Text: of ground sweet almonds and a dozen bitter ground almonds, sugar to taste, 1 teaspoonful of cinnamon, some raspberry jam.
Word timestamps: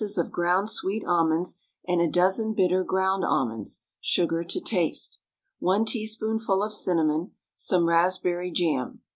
of 0.17 0.31
ground 0.31 0.67
sweet 0.67 1.03
almonds 1.05 1.59
and 1.87 2.01
a 2.01 2.09
dozen 2.09 2.55
bitter 2.55 2.83
ground 2.83 3.23
almonds, 3.23 3.83
sugar 3.99 4.43
to 4.43 4.59
taste, 4.59 5.19
1 5.59 5.85
teaspoonful 5.85 6.63
of 6.63 6.73
cinnamon, 6.73 7.33
some 7.55 7.85
raspberry 7.87 8.49
jam. 8.49 9.01